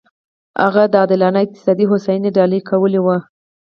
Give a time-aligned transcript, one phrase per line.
[0.63, 3.07] هغه د عادلانه اقتصادي هوساینې ډالۍ کول و.